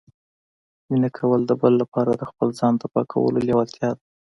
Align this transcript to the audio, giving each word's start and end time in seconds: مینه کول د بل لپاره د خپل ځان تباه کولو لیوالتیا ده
مینه 0.91 1.09
کول 1.17 1.41
د 1.47 1.51
بل 1.61 1.73
لپاره 1.81 2.11
د 2.15 2.23
خپل 2.29 2.47
ځان 2.59 2.73
تباه 2.81 3.05
کولو 3.13 3.39
لیوالتیا 3.47 3.89
ده 3.95 3.99